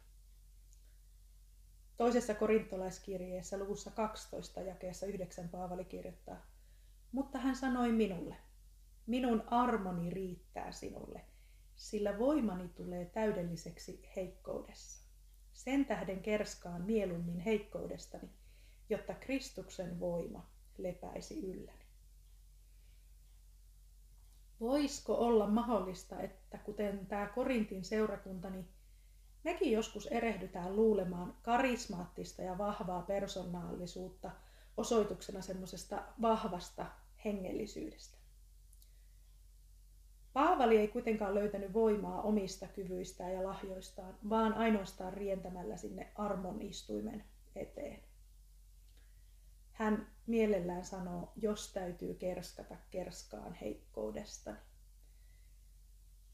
Toisessa 1.97 2.33
korintolaiskirjeessä 2.33 3.57
luvussa 3.57 3.91
12 3.91 4.61
jakeessa 4.61 5.05
9 5.05 5.49
Paavali 5.49 5.85
kirjoittaa, 5.85 6.45
mutta 7.11 7.39
hän 7.39 7.55
sanoi 7.55 7.91
minulle, 7.91 8.35
minun 9.07 9.43
armoni 9.47 10.09
riittää 10.09 10.71
sinulle, 10.71 11.21
sillä 11.75 12.19
voimani 12.19 12.67
tulee 12.67 13.05
täydelliseksi 13.05 14.09
heikkoudessa. 14.15 15.07
Sen 15.53 15.85
tähden 15.85 16.21
kerskaan 16.21 16.81
mieluummin 16.81 17.39
heikkoudestani, 17.39 18.29
jotta 18.89 19.13
Kristuksen 19.13 19.99
voima 19.99 20.51
lepäisi 20.77 21.45
ylläni. 21.45 21.80
Voisiko 24.61 25.15
olla 25.15 25.47
mahdollista, 25.47 26.19
että 26.19 26.57
kuten 26.57 27.05
tämä 27.05 27.27
Korintin 27.27 27.85
seurakunta, 27.85 28.49
niin 28.49 28.67
mekin 29.43 29.71
joskus 29.71 30.07
erehdytään 30.07 30.75
luulemaan 30.75 31.35
karismaattista 31.41 32.41
ja 32.41 32.57
vahvaa 32.57 33.01
persoonallisuutta 33.01 34.31
osoituksena 34.77 35.41
semmoisesta 35.41 36.03
vahvasta 36.21 36.85
hengellisyydestä. 37.25 38.17
Paavali 40.33 40.77
ei 40.77 40.87
kuitenkaan 40.87 41.35
löytänyt 41.35 41.73
voimaa 41.73 42.21
omista 42.21 42.67
kyvyistään 42.67 43.33
ja 43.33 43.43
lahjoistaan, 43.43 44.17
vaan 44.29 44.53
ainoastaan 44.53 45.13
rientämällä 45.13 45.77
sinne 45.77 46.11
armon 46.15 46.61
istuimen 46.61 47.23
eteen. 47.55 48.03
Hän 49.71 50.07
mielellään 50.31 50.85
sanoo, 50.85 51.31
jos 51.35 51.73
täytyy 51.73 52.13
kerskata, 52.13 52.75
kerskaan 52.91 53.53
heikkoudestani. 53.53 54.57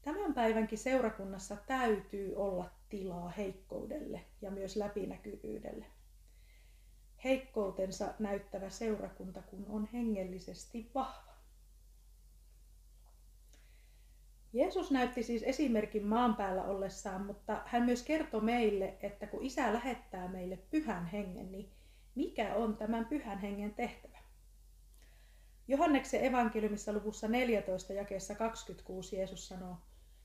Tämän 0.02 0.34
päivänkin 0.34 0.78
seurakunnassa 0.78 1.56
täytyy 1.66 2.36
olla 2.36 2.70
tilaa 2.88 3.28
heikkoudelle 3.28 4.20
ja 4.42 4.50
myös 4.50 4.76
läpinäkyvyydelle. 4.76 5.86
Heikkoutensa 7.24 8.14
näyttävä 8.18 8.70
seurakunta, 8.70 9.42
kun 9.42 9.66
on 9.68 9.88
hengellisesti 9.92 10.90
vahva. 10.94 11.32
Jeesus 14.52 14.90
näytti 14.90 15.22
siis 15.22 15.42
esimerkin 15.42 16.06
maan 16.06 16.36
päällä 16.36 16.64
ollessaan, 16.64 17.26
mutta 17.26 17.62
hän 17.66 17.82
myös 17.82 18.02
kertoi 18.02 18.40
meille, 18.40 18.98
että 19.02 19.26
kun 19.26 19.42
isä 19.42 19.72
lähettää 19.72 20.28
meille 20.28 20.56
pyhän 20.56 21.06
hengen, 21.06 21.52
niin 21.52 21.72
mikä 22.18 22.54
on 22.54 22.76
tämän 22.76 23.04
pyhän 23.04 23.38
hengen 23.38 23.74
tehtävä? 23.74 24.18
Johanneksen 25.68 26.24
evankeliumissa 26.24 26.92
luvussa 26.92 27.28
14 27.28 27.92
jakeessa 27.92 28.34
26 28.34 29.16
Jeesus 29.16 29.48
sanoo, 29.48 29.76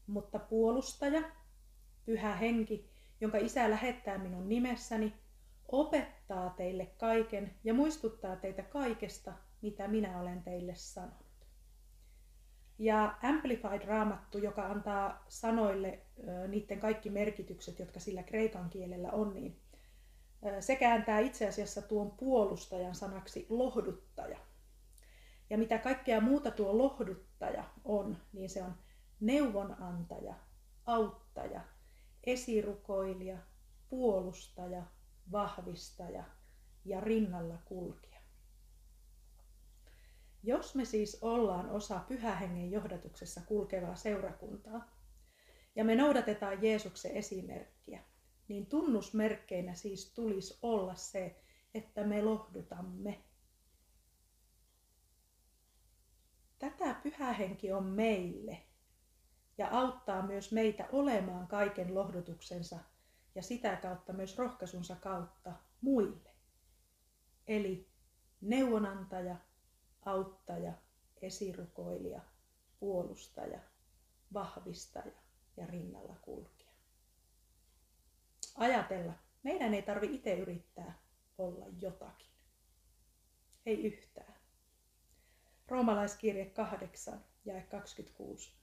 mutta 0.07 0.39
puolustaja, 0.39 1.21
pyhä 2.05 2.35
henki, 2.35 2.89
jonka 3.21 3.37
isä 3.37 3.69
lähettää 3.69 4.17
minun 4.17 4.49
nimessäni, 4.49 5.13
opettaa 5.71 6.49
teille 6.49 6.85
kaiken 6.85 7.53
ja 7.63 7.73
muistuttaa 7.73 8.35
teitä 8.35 8.63
kaikesta, 8.63 9.33
mitä 9.61 9.87
minä 9.87 10.19
olen 10.19 10.43
teille 10.43 10.75
sanonut. 10.75 11.47
Ja 12.79 13.15
Amplified 13.23 13.85
Raamattu, 13.85 14.37
joka 14.37 14.65
antaa 14.65 15.25
sanoille 15.29 15.99
niiden 16.47 16.79
kaikki 16.79 17.09
merkitykset, 17.09 17.79
jotka 17.79 17.99
sillä 17.99 18.23
kreikan 18.23 18.69
kielellä 18.69 19.11
on, 19.11 19.33
niin 19.33 19.62
se 20.59 20.75
kääntää 20.75 21.19
itse 21.19 21.47
asiassa 21.47 21.81
tuon 21.81 22.11
puolustajan 22.11 22.95
sanaksi 22.95 23.45
lohduttaja. 23.49 24.39
Ja 25.49 25.57
mitä 25.57 25.77
kaikkea 25.77 26.21
muuta 26.21 26.51
tuo 26.51 26.77
lohduttaja 26.77 27.63
on, 27.83 28.17
niin 28.33 28.49
se 28.49 28.63
on 28.63 28.75
neuvonantaja, 29.19 30.35
auttaja, 30.85 31.61
esirukoilija, 32.23 33.37
puolustaja, 33.89 34.83
vahvistaja 35.31 36.23
ja 36.85 37.01
rinnalla 37.01 37.57
kulkija. 37.65 38.21
Jos 40.43 40.75
me 40.75 40.85
siis 40.85 41.17
ollaan 41.21 41.69
osa 41.69 41.99
pyhähengen 42.07 42.71
johdatuksessa 42.71 43.41
kulkevaa 43.41 43.95
seurakuntaa 43.95 44.91
ja 45.75 45.83
me 45.83 45.95
noudatetaan 45.95 46.63
Jeesuksen 46.63 47.11
esimerkkiä, 47.11 48.03
niin 48.53 48.65
tunnusmerkkeinä 48.65 49.75
siis 49.75 50.13
tulisi 50.13 50.59
olla 50.61 50.95
se, 50.95 51.41
että 51.73 52.03
me 52.03 52.21
lohdutamme. 52.21 53.23
Tätä 56.59 56.93
pyhä 57.03 57.33
henki 57.33 57.71
on 57.71 57.83
meille 57.85 58.61
ja 59.57 59.67
auttaa 59.71 60.21
myös 60.21 60.51
meitä 60.51 60.87
olemaan 60.91 61.47
kaiken 61.47 61.95
lohdutuksensa 61.95 62.79
ja 63.35 63.43
sitä 63.43 63.75
kautta 63.75 64.13
myös 64.13 64.37
rohkaisunsa 64.37 64.95
kautta 64.95 65.53
muille. 65.81 66.29
Eli 67.47 67.89
neuvonantaja, 68.41 69.35
auttaja, 70.05 70.73
esirukoilija, 71.21 72.21
puolustaja, 72.79 73.59
vahvistaja 74.33 75.21
ja 75.57 75.65
rinnalla 75.65 76.15
kulkija. 76.21 76.52
Ajatella, 78.55 79.13
meidän 79.43 79.73
ei 79.73 79.81
tarvi 79.81 80.15
itse 80.15 80.33
yrittää 80.37 80.99
olla 81.37 81.65
jotakin. 81.81 82.27
Ei 83.65 83.83
yhtään. 83.83 84.33
Roomalaiskirje 85.67 86.45
8 86.45 87.25
ja 87.45 87.61
26. 87.61 88.53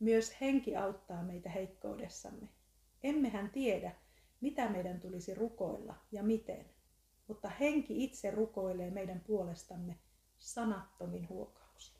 Myös 0.00 0.40
henki 0.40 0.76
auttaa 0.76 1.22
meitä 1.22 1.50
heikkoudessamme. 1.50 2.48
Emmehän 3.02 3.50
tiedä, 3.50 3.94
mitä 4.40 4.68
meidän 4.68 5.00
tulisi 5.00 5.34
rukoilla 5.34 5.94
ja 6.12 6.22
miten, 6.22 6.70
mutta 7.26 7.48
henki 7.48 8.04
itse 8.04 8.30
rukoilee 8.30 8.90
meidän 8.90 9.20
puolestamme 9.20 9.98
sanattomin 10.38 11.28
huokauksin. 11.28 11.96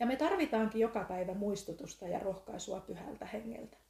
Ja 0.00 0.06
me 0.06 0.16
tarvitaankin 0.16 0.80
joka 0.80 1.04
päivä 1.04 1.34
muistutusta 1.34 2.08
ja 2.08 2.18
rohkaisua 2.18 2.80
pyhältä 2.80 3.26
hengeltä. 3.26 3.81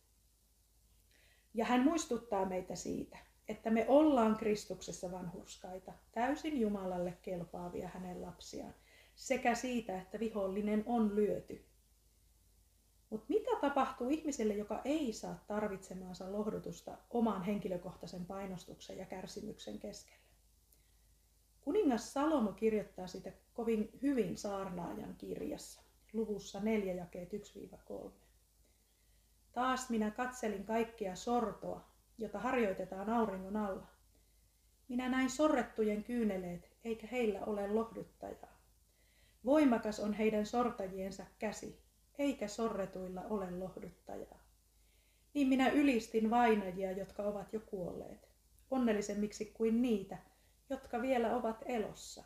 Ja 1.55 1.65
hän 1.65 1.85
muistuttaa 1.85 2.45
meitä 2.45 2.75
siitä, 2.75 3.19
että 3.49 3.71
me 3.71 3.85
ollaan 3.89 4.37
Kristuksessa 4.37 5.13
vanhurskaita, 5.13 5.93
täysin 6.13 6.61
Jumalalle 6.61 7.19
kelpaavia 7.23 7.89
hänen 7.89 8.23
lapsiaan, 8.23 8.75
sekä 9.15 9.55
siitä, 9.55 10.01
että 10.01 10.21
vihollinen 10.21 10.83
on 10.87 11.17
lyöty. 11.17 11.65
Mutta 13.11 13.27
mitä 13.29 13.51
tapahtuu 13.61 14.09
ihmiselle, 14.09 14.55
joka 14.55 14.81
ei 14.85 15.13
saa 15.13 15.45
tarvitsemaansa 15.47 16.33
lohdutusta 16.33 16.99
oman 17.11 17.43
henkilökohtaisen 17.43 18.27
painostuksen 18.27 18.99
ja 18.99 19.07
kärsimyksen 19.07 19.79
keskellä? 19.79 20.23
Kuningas 21.61 22.13
Salomo 22.13 22.53
kirjoittaa 22.53 23.07
sitä 23.07 23.33
kovin 23.55 23.91
hyvin 24.03 24.37
saarnaajan 24.37 25.15
kirjassa, 25.19 25.83
luvussa 26.13 26.61
4 26.61 26.95
jakeet 26.95 27.33
1-3. 27.33 28.11
Taas 29.53 29.91
minä 29.91 30.11
katselin 30.11 30.65
kaikkea 30.65 31.17
sortoa, 31.17 31.85
jota 32.19 32.39
harjoitetaan 32.39 33.11
auringon 33.11 33.57
alla. 33.57 33.87
Minä 34.89 35.09
näin 35.09 35.31
sorrettujen 35.31 36.05
kyyneleet, 36.05 36.77
eikä 36.85 37.07
heillä 37.07 37.45
ole 37.45 37.69
lohduttajaa. 37.69 38.59
Voimakas 39.45 40.01
on 40.01 40.13
heidän 40.13 40.47
sortajiensa 40.47 41.27
käsi, 41.39 41.83
eikä 42.19 42.49
sorretuilla 42.49 43.23
ole 43.31 43.51
lohduttajaa. 43.51 44.43
Niin 45.35 45.49
minä 45.49 45.69
ylistin 45.69 46.31
vainajia, 46.31 46.93
jotka 46.93 47.23
ovat 47.23 47.53
jo 47.53 47.61
kuolleet, 47.61 48.29
onnellisemmiksi 48.71 49.45
kuin 49.55 49.83
niitä, 49.83 50.19
jotka 50.71 51.03
vielä 51.03 51.37
ovat 51.37 51.63
elossa. 51.67 52.25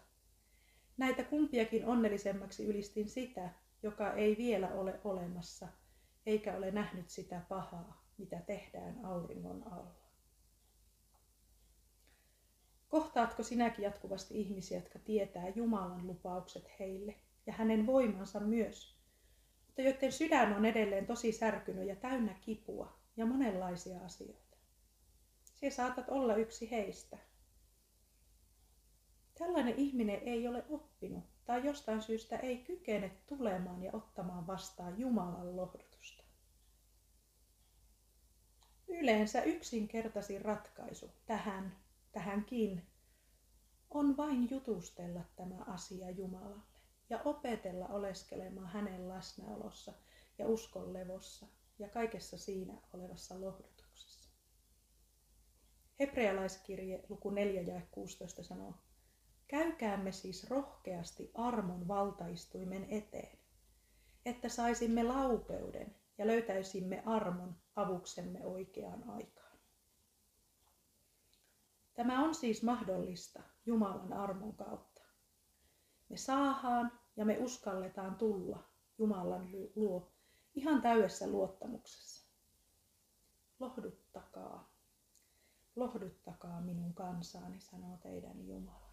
Näitä 0.96 1.24
kumpiakin 1.24 1.86
onnellisemmaksi 1.86 2.66
ylistin 2.66 3.08
sitä, 3.08 3.50
joka 3.82 4.12
ei 4.12 4.36
vielä 4.36 4.68
ole 4.68 5.00
olemassa, 5.04 5.68
eikä 6.26 6.56
ole 6.56 6.70
nähnyt 6.70 7.10
sitä 7.10 7.42
pahaa, 7.48 8.04
mitä 8.18 8.40
tehdään 8.40 9.04
auringon 9.04 9.72
alla. 9.72 10.06
Kohtaatko 12.88 13.42
sinäkin 13.42 13.82
jatkuvasti 13.82 14.40
ihmisiä, 14.40 14.78
jotka 14.78 14.98
tietää 14.98 15.48
Jumalan 15.48 16.06
lupaukset 16.06 16.68
heille 16.78 17.14
ja 17.46 17.52
hänen 17.52 17.86
voimansa 17.86 18.40
myös, 18.40 18.96
mutta 19.66 19.82
joiden 19.82 20.12
sydän 20.12 20.52
on 20.52 20.64
edelleen 20.64 21.06
tosi 21.06 21.32
särkynyt 21.32 21.88
ja 21.88 21.96
täynnä 21.96 22.34
kipua 22.40 22.98
ja 23.16 23.26
monenlaisia 23.26 24.00
asioita? 24.04 24.56
Sinä 25.54 25.70
saatat 25.70 26.08
olla 26.08 26.36
yksi 26.36 26.70
heistä. 26.70 27.18
Tällainen 29.38 29.74
ihminen 29.76 30.20
ei 30.22 30.48
ole 30.48 30.64
oppinut 30.70 31.24
tai 31.44 31.66
jostain 31.66 32.02
syystä 32.02 32.36
ei 32.36 32.58
kykene 32.58 33.16
tulemaan 33.26 33.82
ja 33.82 33.90
ottamaan 33.92 34.46
vastaan 34.46 35.00
Jumalan 35.00 35.56
lohdutusta. 35.56 35.95
Yleensä 38.88 39.42
yksinkertaisin 39.42 40.42
ratkaisu 40.42 41.10
tähän, 41.26 41.76
tähänkin 42.12 42.82
on 43.90 44.16
vain 44.16 44.50
jutustella 44.50 45.20
tämä 45.36 45.64
asia 45.66 46.10
Jumalalle 46.10 46.62
ja 47.10 47.20
opetella 47.24 47.86
oleskelemaan 47.86 48.68
hänen 48.68 49.08
läsnäolossa 49.08 49.92
ja 50.38 50.48
uskon 50.48 50.92
levossa 50.92 51.46
ja 51.78 51.88
kaikessa 51.88 52.38
siinä 52.38 52.74
olevassa 52.92 53.40
lohdutuksessa. 53.40 54.30
Hebrealaiskirje 56.00 57.02
luku 57.08 57.30
4 57.30 57.62
ja 57.62 57.80
16 57.90 58.42
sanoo, 58.42 58.74
Käykäämme 59.48 60.12
siis 60.12 60.50
rohkeasti 60.50 61.30
armon 61.34 61.88
valtaistuimen 61.88 62.86
eteen, 62.90 63.38
että 64.24 64.48
saisimme 64.48 65.02
laupeuden 65.02 65.96
ja 66.18 66.26
löytäisimme 66.26 67.02
armon 67.06 67.56
avuksemme 67.76 68.44
oikeaan 68.44 69.10
aikaan. 69.10 69.58
Tämä 71.94 72.24
on 72.24 72.34
siis 72.34 72.62
mahdollista 72.62 73.42
Jumalan 73.66 74.12
armon 74.12 74.56
kautta. 74.56 75.02
Me 76.08 76.16
saahaan 76.16 76.92
ja 77.16 77.24
me 77.24 77.38
uskalletaan 77.38 78.14
tulla 78.14 78.64
Jumalan 78.98 79.48
luo 79.74 80.12
ihan 80.54 80.82
täydessä 80.82 81.26
luottamuksessa. 81.26 82.26
Lohduttakaa, 83.60 84.72
lohduttakaa 85.76 86.60
minun 86.60 86.94
kansaani, 86.94 87.60
sanoo 87.60 87.96
teidän 87.96 88.46
Jumala. 88.46 88.86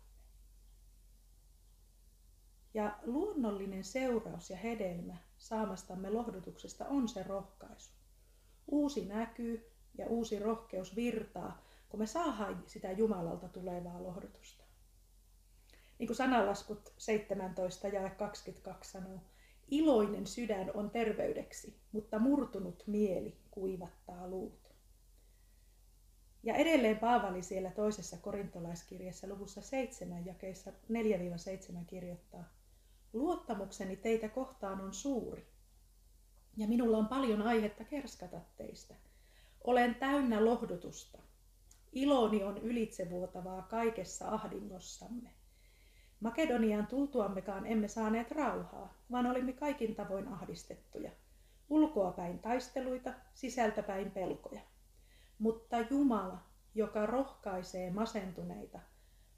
Ja 2.73 2.99
luonnollinen 3.03 3.83
seuraus 3.83 4.49
ja 4.49 4.57
hedelmä 4.57 5.17
saamastamme 5.37 6.09
lohdutuksesta 6.09 6.87
on 6.87 7.07
se 7.07 7.23
rohkaisu. 7.23 8.02
Uusi 8.67 9.05
näkyy 9.05 9.71
ja 9.97 10.07
uusi 10.07 10.39
rohkeus 10.39 10.95
virtaa, 10.95 11.63
kun 11.89 11.99
me 11.99 12.05
saadaan 12.05 12.63
sitä 12.67 12.91
Jumalalta 12.91 13.49
tulevaa 13.49 14.03
lohdutusta. 14.03 14.63
Niin 15.99 16.07
kuin 16.07 16.17
sanalaskut 16.17 16.93
17 16.97 17.87
ja 17.87 18.09
22 18.09 18.91
sanoo, 18.91 19.19
iloinen 19.67 20.27
sydän 20.27 20.71
on 20.73 20.89
terveydeksi, 20.89 21.79
mutta 21.91 22.19
murtunut 22.19 22.83
mieli 22.87 23.37
kuivattaa 23.51 24.27
luut. 24.27 24.73
Ja 26.43 26.55
edelleen 26.55 26.99
Paavali 26.99 27.43
siellä 27.43 27.71
toisessa 27.71 28.17
korintolaiskirjassa 28.17 29.27
luvussa 29.27 29.61
7 29.61 30.25
jakeissa 30.25 30.71
4-7 30.71 31.85
kirjoittaa, 31.87 32.43
Luottamukseni 33.13 33.95
teitä 33.95 34.29
kohtaan 34.29 34.81
on 34.81 34.93
suuri, 34.93 35.47
ja 36.57 36.67
minulla 36.67 36.97
on 36.97 37.07
paljon 37.07 37.41
aihetta 37.41 37.83
kerskata 37.83 38.37
teistä. 38.57 38.93
Olen 39.63 39.95
täynnä 39.95 40.45
lohdutusta. 40.45 41.17
Iloni 41.91 42.43
on 42.43 42.57
ylitsevuotavaa 42.57 43.61
kaikessa 43.61 44.29
ahdingossamme. 44.29 45.29
Makedoniaan 46.19 46.87
tultuammekaan 46.87 47.65
emme 47.65 47.87
saaneet 47.87 48.31
rauhaa, 48.31 48.93
vaan 49.11 49.25
olimme 49.25 49.53
kaikin 49.53 49.95
tavoin 49.95 50.27
ahdistettuja. 50.27 51.11
Ulkoapäin 51.69 52.39
taisteluita, 52.39 53.13
sisältäpäin 53.33 54.11
pelkoja. 54.11 54.61
Mutta 55.39 55.77
Jumala, 55.89 56.37
joka 56.75 57.05
rohkaisee 57.05 57.91
masentuneita, 57.91 58.79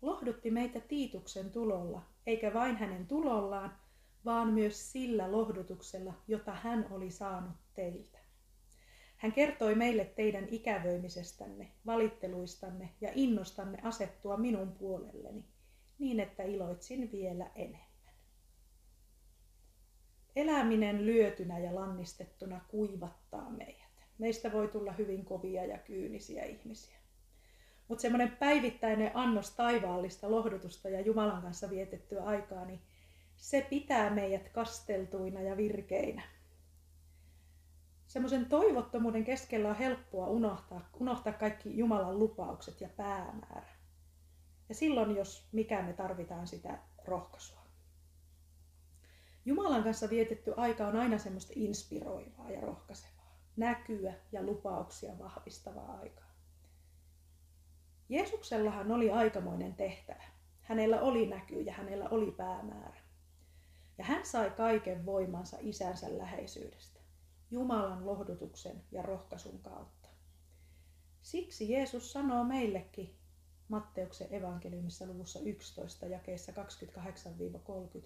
lohdutti 0.02 0.52
meitä 0.52 0.80
Tiituksen 0.80 1.52
tulolla, 1.52 2.02
eikä 2.26 2.54
vain 2.54 2.76
hänen 2.76 3.08
tulollaan, 3.08 3.78
vaan 4.26 4.54
myös 4.54 4.92
sillä 4.92 5.32
lohdutuksella, 5.32 6.14
jota 6.28 6.52
hän 6.52 6.88
oli 6.92 7.12
saanut 7.12 7.56
teiltä. 7.74 8.18
Hän 9.18 9.32
kertoi 9.32 9.76
meille 9.76 10.06
teidän 10.06 10.48
ikävöimisestänne, 10.50 11.72
valitteluistanne 11.86 12.90
ja 13.02 13.10
innostanne 13.16 13.78
asettua 13.84 14.38
minun 14.38 14.72
puolelleni, 14.72 15.46
niin 16.00 16.20
että 16.20 16.44
iloitsin 16.44 17.12
vielä 17.12 17.52
enemmän. 17.56 17.86
Eläminen 20.36 21.06
lyötynä 21.06 21.60
ja 21.60 21.76
lannistettuna 21.76 22.62
kuivattaa 22.68 23.50
meidät. 23.50 23.86
Meistä 24.18 24.52
voi 24.52 24.68
tulla 24.68 24.92
hyvin 24.92 25.26
kovia 25.26 25.66
ja 25.66 25.78
kyynisiä 25.78 26.44
ihmisiä. 26.44 26.98
Mutta 27.88 28.02
semmoinen 28.02 28.32
päivittäinen 28.32 29.12
annos 29.14 29.52
taivaallista 29.52 30.32
lohdutusta 30.32 30.90
ja 30.90 31.02
Jumalan 31.02 31.42
kanssa 31.42 31.70
vietettyä 31.70 32.24
aikaa, 32.24 32.66
niin 32.66 32.82
se 33.38 33.68
pitää 33.70 34.10
meidät 34.10 34.50
kasteltuina 34.50 35.42
ja 35.42 35.58
virkeinä. 35.58 36.22
Semmoisen 38.08 38.46
toivottomuuden 38.46 39.24
keskellä 39.24 39.70
on 39.70 39.76
helppoa 39.76 40.28
unohtaa, 40.28 40.90
unohtaa 41.00 41.34
kaikki 41.34 41.78
Jumalan 41.78 42.20
lupaukset 42.20 42.82
ja 42.82 42.90
päämäärä. 42.90 43.76
Ja 44.70 44.76
silloin, 44.76 45.16
jos 45.16 45.48
mikä 45.52 45.82
me 45.82 45.94
tarvitaan 45.94 46.48
sitä 46.48 46.80
rohkaisua. 47.06 47.66
Jumalan 49.46 49.84
kanssa 49.84 50.10
vietetty 50.10 50.54
aika 50.58 50.88
on 50.88 50.96
aina 50.96 51.18
semmoista 51.18 51.54
inspiroivaa 51.56 52.52
ja 52.52 52.62
rohkaisevaa, 52.62 53.38
näkyä 53.58 54.14
ja 54.32 54.44
lupauksia 54.44 55.20
vahvistavaa 55.20 56.00
aikaa. 56.02 56.32
Jeesuksellahan 58.10 58.92
oli 58.92 59.12
aikamoinen 59.12 59.74
tehtävä. 59.74 60.24
Hänellä 60.62 61.02
oli 61.02 61.28
näky 61.28 61.62
ja 61.62 61.74
hänellä 61.74 62.10
oli 62.10 62.32
päämäärä. 62.32 63.05
Ja 63.98 64.04
hän 64.06 64.26
sai 64.26 64.52
kaiken 64.52 65.06
voimansa 65.06 65.58
isänsä 65.60 66.18
läheisyydestä, 66.18 67.00
Jumalan 67.52 68.06
lohdutuksen 68.06 68.84
ja 68.92 69.02
rohkaisun 69.02 69.60
kautta. 69.60 70.10
Siksi 71.22 71.72
Jeesus 71.72 72.12
sanoo 72.12 72.44
meillekin 72.44 73.16
Matteuksen 73.70 74.34
evankeliumissa 74.34 75.06
luvussa 75.06 75.40
11 75.40 76.06
jakeessa 76.06 76.52
28-30. 78.00 78.06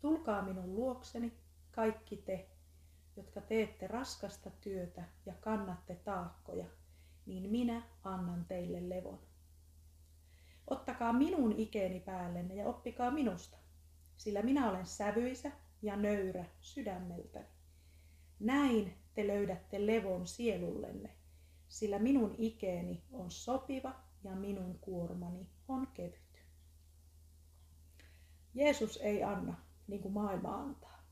Tulkaa 0.00 0.42
minun 0.42 0.74
luokseni, 0.74 1.32
kaikki 1.72 2.16
te, 2.16 2.48
jotka 3.16 3.40
teette 3.40 3.86
raskasta 3.86 4.50
työtä 4.60 5.04
ja 5.26 5.34
kannatte 5.40 5.94
taakkoja, 5.94 6.66
niin 7.26 7.50
minä 7.50 7.82
annan 8.04 8.44
teille 8.44 8.88
levon. 8.88 9.20
Ottakaa 10.66 11.12
minun 11.12 11.52
ikeeni 11.52 12.00
päällenne 12.00 12.54
ja 12.54 12.66
oppikaa 12.66 13.10
minusta, 13.10 13.58
sillä 14.16 14.42
minä 14.42 14.70
olen 14.70 14.86
sävyisä 14.86 15.52
ja 15.82 15.96
nöyrä 15.96 16.44
sydämeltäni. 16.60 17.46
Näin 18.40 18.94
te 19.14 19.26
löydätte 19.26 19.86
levon 19.86 20.26
sielullenne, 20.26 21.10
sillä 21.68 21.98
minun 21.98 22.34
ikeeni 22.38 23.04
on 23.12 23.30
sopiva 23.30 23.94
ja 24.24 24.36
minun 24.36 24.78
kuormani 24.78 25.46
on 25.68 25.86
kevyt. 25.86 26.44
Jeesus 28.54 28.96
ei 28.96 29.24
anna 29.24 29.54
niin 29.86 30.02
kuin 30.02 30.14
maailma 30.14 30.56
antaa. 30.56 31.04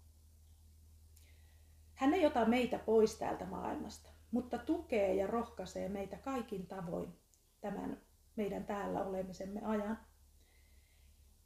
Hän 1.94 2.14
ei 2.14 2.26
ota 2.26 2.44
meitä 2.44 2.78
pois 2.78 3.18
täältä 3.18 3.44
maailmasta, 3.44 4.10
mutta 4.30 4.58
tukee 4.58 5.14
ja 5.14 5.26
rohkaisee 5.26 5.88
meitä 5.88 6.16
kaikin 6.16 6.66
tavoin 6.66 7.12
tämän 7.60 8.00
meidän 8.36 8.64
täällä 8.64 9.04
olemisemme 9.04 9.60
ajan. 9.64 9.98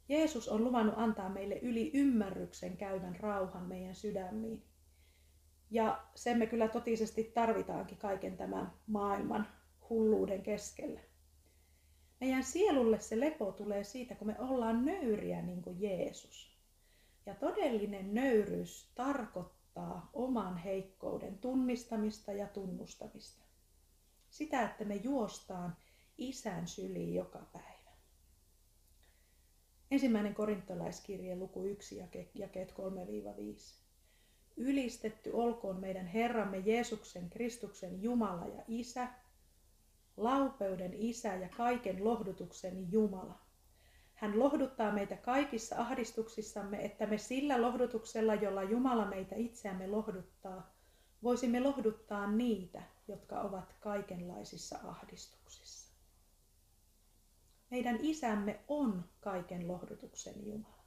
Jeesus 0.09 0.47
on 0.49 0.63
luvannut 0.63 0.95
antaa 0.97 1.29
meille 1.29 1.55
yli 1.55 1.91
ymmärryksen 1.93 2.77
käyvän 2.77 3.15
rauhan 3.15 3.63
meidän 3.63 3.95
sydämiin. 3.95 4.63
Ja 5.71 6.03
sen 6.15 6.37
me 6.37 6.47
kyllä 6.47 6.67
totisesti 6.67 7.23
tarvitaankin 7.23 7.97
kaiken 7.97 8.37
tämän 8.37 8.71
maailman 8.87 9.47
hulluuden 9.89 10.41
keskellä. 10.41 10.99
Meidän 12.19 12.43
sielulle 12.43 12.99
se 12.99 13.19
lepo 13.19 13.51
tulee 13.51 13.83
siitä, 13.83 14.15
kun 14.15 14.27
me 14.27 14.35
ollaan 14.39 14.85
nöyriä 14.85 15.41
niin 15.41 15.61
kuin 15.61 15.81
Jeesus. 15.81 16.57
Ja 17.25 17.35
todellinen 17.35 18.13
nöyryys 18.13 18.91
tarkoittaa 18.95 20.09
oman 20.13 20.57
heikkouden 20.57 21.37
tunnistamista 21.37 22.31
ja 22.31 22.47
tunnustamista. 22.47 23.43
Sitä, 24.29 24.65
että 24.65 24.85
me 24.85 24.95
juostaan 24.95 25.77
isän 26.17 26.67
syliin 26.67 27.13
joka 27.13 27.39
päivä. 27.53 27.76
Ensimmäinen 29.91 30.35
korintolaiskirje 30.35 31.35
luku 31.35 31.63
1 31.63 32.03
jakeet 32.33 32.71
3-5. 32.71 32.75
Ylistetty 34.57 35.31
olkoon 35.33 35.79
meidän 35.79 36.07
Herramme 36.07 36.57
Jeesuksen 36.57 37.29
Kristuksen 37.29 38.03
Jumala 38.03 38.47
ja 38.47 38.63
Isä, 38.67 39.07
laupeuden 40.17 40.93
Isä 40.93 41.35
ja 41.35 41.49
kaiken 41.49 42.03
lohdutuksen 42.03 42.91
Jumala. 42.91 43.39
Hän 44.13 44.39
lohduttaa 44.39 44.91
meitä 44.91 45.17
kaikissa 45.17 45.75
ahdistuksissamme, 45.77 46.85
että 46.85 47.05
me 47.05 47.17
sillä 47.17 47.61
lohdutuksella, 47.61 48.35
jolla 48.35 48.63
Jumala 48.63 49.05
meitä 49.05 49.35
itseämme 49.35 49.87
lohduttaa, 49.87 50.73
voisimme 51.23 51.59
lohduttaa 51.59 52.31
niitä, 52.31 52.81
jotka 53.07 53.41
ovat 53.41 53.75
kaikenlaisissa 53.79 54.79
ahdistuksissa. 54.83 55.76
Meidän 57.69 57.99
isämme 58.01 58.59
on 58.67 59.03
kaiken 59.19 59.67
lohdutuksen 59.67 60.45
Jumala. 60.45 60.83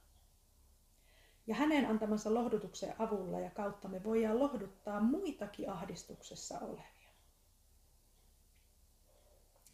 Ja 1.47 1.55
hänen 1.55 1.85
antamansa 1.85 2.33
lohdutuksen 2.33 2.93
avulla 2.99 3.39
ja 3.39 3.49
kautta 3.49 3.87
me 3.87 4.03
voidaan 4.03 4.39
lohduttaa 4.39 5.01
muitakin 5.01 5.69
ahdistuksessa 5.69 6.59
olevia. 6.59 7.11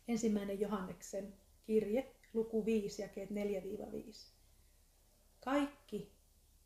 Ensimmäinen 0.08 0.60
Johanneksen 0.60 1.34
kirje, 1.63 2.15
luku 2.34 2.65
5, 2.65 3.02
jakeet 3.02 3.30
4-5. 3.30 3.34
Kaikki, 5.46 6.12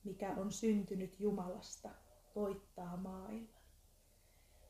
mikä 0.04 0.34
on 0.38 0.52
syntynyt 0.52 1.20
Jumalasta, 1.20 1.90
voittaa 2.36 2.98
maailman. 2.98 3.62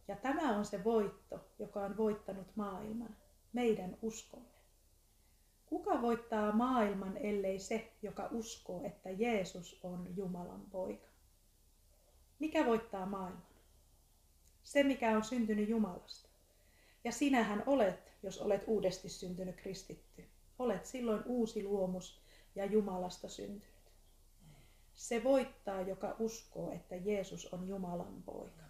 Ja 0.08 0.16
tämä 0.16 0.58
on 0.58 0.66
se 0.66 0.84
voitto, 0.84 1.46
joka 1.60 1.86
on 1.86 1.98
voittanut 1.98 2.56
maailman, 2.56 3.18
meidän 3.54 3.98
uskomme. 4.02 4.51
Kuka 5.72 6.02
voittaa 6.02 6.52
maailman, 6.52 7.18
ellei 7.18 7.60
se, 7.60 7.92
joka 8.02 8.28
uskoo, 8.32 8.82
että 8.84 9.10
Jeesus 9.10 9.80
on 9.84 10.08
Jumalan 10.16 10.62
poika? 10.72 11.08
Mikä 12.40 12.66
voittaa 12.66 13.06
maailman? 13.06 13.44
Se, 14.64 14.84
mikä 14.84 15.18
on 15.18 15.24
syntynyt 15.24 15.70
Jumalasta. 15.70 16.30
Ja 17.04 17.12
sinähän 17.12 17.64
olet, 17.66 18.14
jos 18.24 18.42
olet 18.42 18.64
uudesti 18.68 19.10
syntynyt 19.10 19.56
kristitty. 19.56 20.26
Olet 20.60 20.86
silloin 20.86 21.24
uusi 21.26 21.64
luomus 21.64 22.22
ja 22.56 22.66
Jumalasta 22.66 23.30
syntynyt. 23.30 23.92
Se 24.94 25.24
voittaa, 25.24 25.82
joka 25.82 26.16
uskoo, 26.20 26.72
että 26.72 26.96
Jeesus 26.96 27.54
on 27.54 27.68
Jumalan 27.68 28.24
poika. 28.24 28.64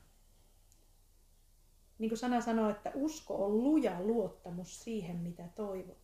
Niin 1.99 2.09
kuin 2.09 2.19
sana 2.19 2.41
sanoo, 2.41 2.69
että 2.69 2.91
usko 2.95 3.45
on 3.45 3.63
luja 3.63 4.01
luottamus 4.01 4.83
siihen, 4.83 5.17
mitä 5.17 5.43
toivotaan. 5.55 6.00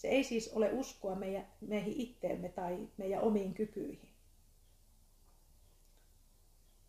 Se 0.00 0.08
ei 0.08 0.24
siis 0.24 0.52
ole 0.52 0.72
uskoa 0.72 1.14
meidän, 1.14 1.46
meihin 1.60 1.94
itteemme 1.96 2.48
tai 2.48 2.88
meidän 2.96 3.22
omiin 3.22 3.54
kykyihin. 3.54 4.08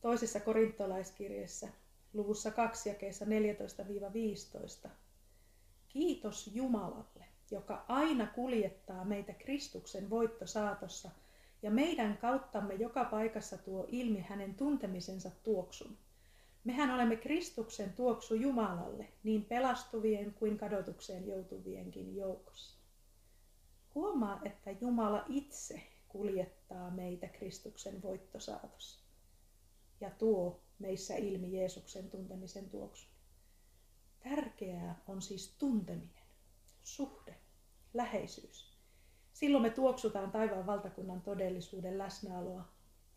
Toisessa 0.02 0.40
korintolaiskirjassa 0.40 1.68
luvussa 2.14 2.52
2 2.52 2.90
jakeessa 2.90 3.26
14-15. 4.86 4.90
Kiitos 5.90 6.50
Jumalalle, 6.54 7.26
joka 7.52 7.86
aina 7.88 8.28
kuljettaa 8.28 9.06
meitä 9.06 9.34
Kristuksen 9.34 10.10
voittosaatossa 10.10 11.10
ja 11.62 11.72
meidän 11.72 12.18
kauttamme 12.18 12.74
joka 12.74 13.06
paikassa 13.06 13.58
tuo 13.58 13.88
ilmi 13.90 14.22
hänen 14.22 14.56
tuntemisensa 14.56 15.32
tuoksun. 15.44 15.98
Mehän 16.64 16.92
olemme 16.92 17.16
Kristuksen 17.16 17.94
tuoksu 17.94 18.36
Jumalalle, 18.36 19.08
niin 19.24 19.46
pelastuvien 19.46 20.34
kuin 20.34 20.58
kadotukseen 20.58 21.28
joutuvienkin 21.28 22.16
joukossa. 22.16 22.81
Huomaa, 23.96 24.40
että 24.46 24.72
Jumala 24.72 25.26
itse 25.30 25.82
kuljettaa 26.08 26.92
meitä 26.92 27.28
Kristuksen 27.28 28.02
voittosaatossa 28.02 29.00
ja 30.02 30.10
tuo 30.10 30.60
meissä 30.80 31.16
ilmi 31.16 31.58
Jeesuksen 31.58 32.10
tuntemisen 32.10 32.70
tuoksun. 32.70 33.12
Tärkeää 34.24 35.02
on 35.08 35.22
siis 35.22 35.56
tunteminen, 35.60 36.24
suhde, 36.84 37.36
läheisyys. 37.94 38.78
Silloin 39.34 39.62
me 39.64 39.70
tuoksutaan 39.70 40.32
taivaan 40.32 40.66
valtakunnan 40.66 41.22
todellisuuden 41.22 41.98
läsnäoloa 41.98 42.66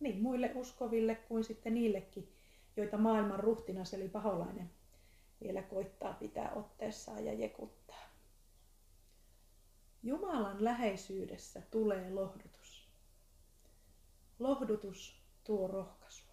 niin 0.01 0.23
muille 0.23 0.53
uskoville 0.55 1.15
kuin 1.15 1.45
sitten 1.45 1.75
niillekin, 1.75 2.33
joita 2.77 2.99
maailman 2.99 3.41
ruhtinas 3.41 3.95
eli 3.95 4.09
paholainen 4.09 4.71
vielä 5.43 5.63
koittaa 5.63 6.15
pitää 6.15 6.53
otteessaan 6.53 7.25
ja 7.25 7.33
jekuttaa. 7.33 8.04
Jumalan 10.05 10.64
läheisyydessä 10.64 11.62
tulee 11.71 12.11
lohdutus. 12.11 12.88
Lohdutus 14.38 15.23
tuo 15.45 15.67
rohkaisu. 15.69 16.25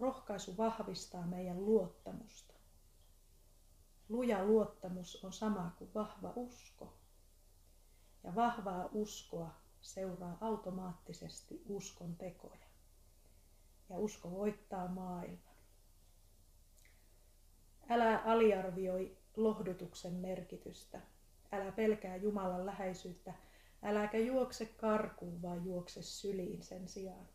Rohkaisu 0.00 0.56
vahvistaa 0.56 1.26
meidän 1.26 1.66
luottamusta. 1.66 2.54
Luja 4.08 4.44
luottamus 4.44 5.24
on 5.24 5.32
sama 5.32 5.74
kuin 5.78 5.94
vahva 5.94 6.32
usko. 6.36 6.92
Ja 8.24 8.34
vahvaa 8.34 8.88
uskoa 8.92 9.54
seuraa 9.80 10.38
automaattisesti 10.40 11.62
uskon 11.68 12.16
tekoja. 12.16 12.66
Ja 13.90 13.98
usko 13.98 14.30
voittaa 14.30 14.88
maailman. 14.88 15.56
Älä 17.88 18.18
aliarvioi 18.18 19.16
lohdutuksen 19.36 20.14
merkitystä. 20.14 21.15
Älä 21.52 21.72
pelkää 21.72 22.16
Jumalan 22.16 22.66
läheisyyttä. 22.66 23.34
Äläkä 23.82 24.18
juokse 24.18 24.66
karkuun, 24.66 25.42
vaan 25.42 25.64
juokse 25.64 26.02
syliin 26.02 26.62
sen 26.62 26.88
sijaan. 26.88 27.28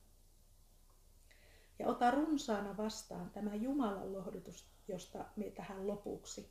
Ja 1.80 1.88
ota 1.88 2.12
runsaana 2.12 2.78
vastaan 2.78 3.30
tämä 3.30 3.56
Jumalan 3.56 4.14
lohdutus, 4.14 4.72
josta 4.88 5.26
me 5.36 5.50
tähän 5.50 5.88
lopuksi 5.88 6.50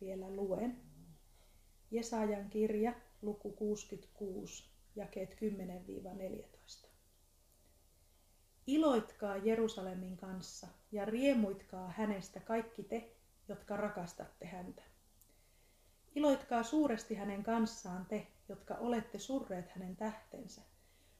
vielä 0.00 0.30
luen. 0.30 0.80
Jesajan 1.90 2.50
kirja, 2.50 2.92
luku 3.22 3.52
66, 3.52 4.64
jakeet 4.96 5.36
10-14. 6.84 6.88
Iloitkaa 8.66 9.36
Jerusalemin 9.36 10.16
kanssa 10.16 10.66
ja 10.92 11.04
riemuitkaa 11.04 11.92
hänestä 11.96 12.40
kaikki 12.40 12.82
te, 12.82 13.16
jotka 13.48 13.76
rakastatte 13.76 14.46
häntä. 14.46 14.82
Iloitkaa 16.18 16.62
suuresti 16.62 17.14
hänen 17.14 17.42
kanssaan 17.42 18.06
te, 18.06 18.26
jotka 18.48 18.74
olette 18.74 19.18
surreet 19.18 19.68
hänen 19.68 19.96
tähtensä, 19.96 20.62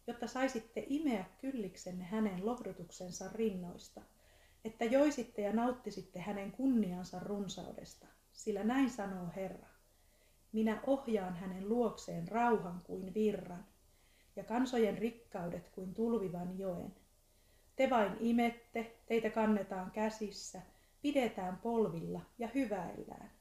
jotta 0.06 0.26
saisitte 0.26 0.84
imeä 0.86 1.24
kylliksenne 1.40 2.04
hänen 2.04 2.46
lohdutuksensa 2.46 3.30
rinnoista, 3.34 4.00
että 4.64 4.84
joisitte 4.84 5.42
ja 5.42 5.52
nauttisitte 5.52 6.20
hänen 6.20 6.52
kunniansa 6.52 7.18
runsaudesta, 7.18 8.06
sillä 8.32 8.64
näin 8.64 8.90
sanoo 8.90 9.28
Herra. 9.36 9.66
Minä 10.52 10.80
ohjaan 10.86 11.36
hänen 11.36 11.68
luokseen 11.68 12.28
rauhan 12.28 12.80
kuin 12.84 13.14
virran, 13.14 13.66
ja 14.36 14.44
kansojen 14.44 14.98
rikkaudet 14.98 15.68
kuin 15.68 15.94
tulvivan 15.94 16.58
joen. 16.58 16.94
Te 17.76 17.90
vain 17.90 18.16
imette, 18.20 18.96
teitä 19.06 19.30
kannetaan 19.30 19.90
käsissä, 19.90 20.62
pidetään 21.02 21.56
polvilla 21.56 22.20
ja 22.38 22.48
hyväillään. 22.54 23.37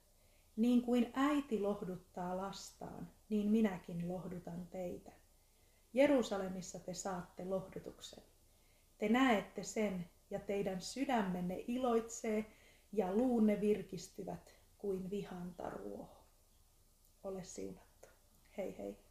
Niin 0.58 0.82
kuin 0.82 1.12
äiti 1.14 1.60
lohduttaa 1.60 2.38
lastaan, 2.38 3.10
niin 3.30 3.52
minäkin 3.52 4.08
lohdutan 4.08 4.68
teitä. 4.68 5.12
Jerusalemissa 5.94 6.80
te 6.80 6.94
saatte 6.94 7.46
lohdutuksen. 7.46 8.24
Te 8.98 9.10
näette 9.10 9.64
sen 9.64 10.10
ja 10.30 10.40
teidän 10.40 10.82
sydämenne 10.82 11.64
iloitsee 11.68 12.46
ja 12.94 13.14
luunne 13.14 13.62
virkistyvät 13.62 14.56
kuin 14.78 15.10
vihantaruoho. 15.10 16.24
Ole 17.24 17.44
siunattu. 17.44 18.08
Hei 18.58 18.78
hei. 18.78 19.07